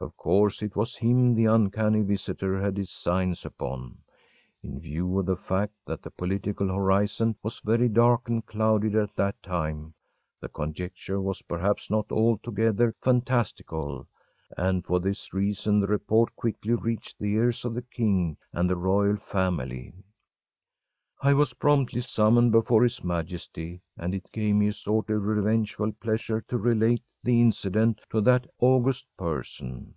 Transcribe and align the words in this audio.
Of 0.00 0.16
course, 0.16 0.62
it 0.62 0.76
was 0.76 0.94
him 0.94 1.34
the 1.34 1.46
uncanny 1.46 2.02
visitor 2.02 2.60
had 2.62 2.74
designs 2.74 3.44
upon. 3.44 3.98
In 4.62 4.78
view 4.78 5.18
of 5.18 5.26
the 5.26 5.34
fact 5.34 5.72
that 5.86 6.02
the 6.02 6.10
political 6.12 6.68
horizon 6.68 7.34
was 7.42 7.58
very 7.58 7.88
dark 7.88 8.28
and 8.28 8.46
clouded 8.46 8.94
at 8.94 9.16
that 9.16 9.42
time, 9.42 9.94
the 10.40 10.48
conjecture 10.48 11.20
was 11.20 11.42
perhaps 11.42 11.90
not 11.90 12.12
altogether 12.12 12.94
phantastical, 13.00 14.06
and 14.56 14.84
for 14.86 15.00
this 15.00 15.34
reason 15.34 15.80
the 15.80 15.88
report 15.88 16.36
quickly 16.36 16.74
reached 16.74 17.18
the 17.18 17.34
ears 17.34 17.64
of 17.64 17.74
the 17.74 17.82
king 17.82 18.36
and 18.52 18.70
the 18.70 18.76
royal 18.76 19.16
family. 19.16 19.92
I 21.20 21.34
was 21.34 21.54
promptly 21.54 22.00
summoned 22.00 22.52
before 22.52 22.84
His 22.84 23.02
Majesty, 23.02 23.80
and 23.96 24.14
it 24.14 24.30
gave 24.30 24.54
me 24.54 24.68
a 24.68 24.72
sort 24.72 25.10
of 25.10 25.24
revengeful 25.24 25.90
pleasure 25.94 26.40
to 26.42 26.56
relate 26.56 27.02
the 27.24 27.40
incident 27.40 28.00
to 28.08 28.20
that 28.20 28.46
august 28.60 29.04
person. 29.16 29.92